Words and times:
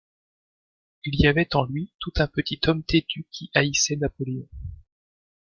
Il 1.05 1.21
y 1.21 1.27
avait 1.27 1.55
en 1.55 1.63
lui 1.65 1.93
tout 1.99 2.11
un 2.15 2.25
petit 2.25 2.59
homme 2.65 2.81
têtu 2.83 3.27
qui 3.29 3.51
haïssait 3.53 3.97
Napoléon. 3.97 4.49